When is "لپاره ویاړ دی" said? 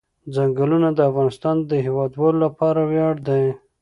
2.45-3.43